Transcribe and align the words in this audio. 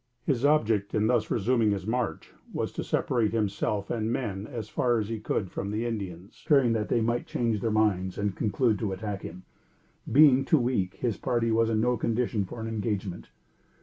His 0.25 0.43
object 0.43 0.95
in 0.95 1.05
thus 1.05 1.29
resuming 1.29 1.69
his 1.69 1.85
march, 1.85 2.33
was 2.51 2.71
to 2.71 2.83
separate 2.83 3.33
himself 3.33 3.91
and 3.91 4.11
men 4.11 4.47
as 4.47 4.67
far 4.67 4.97
as 4.97 5.09
he 5.09 5.19
could 5.19 5.51
from 5.51 5.69
the 5.69 5.85
Indians, 5.85 6.43
fearing 6.47 6.73
that 6.73 6.89
they 6.89 7.01
might 7.01 7.27
change 7.27 7.61
their 7.61 7.69
minds 7.69 8.17
and 8.17 8.35
conclude 8.35 8.79
to 8.79 8.93
attack 8.93 9.21
him. 9.21 9.43
Being 10.11 10.43
too 10.43 10.57
weak, 10.57 10.95
his 10.95 11.17
party 11.17 11.51
was 11.51 11.69
in 11.69 11.81
no 11.81 11.97
condition 11.97 12.45
for 12.45 12.59
an 12.59 12.67
engagement. 12.67 13.29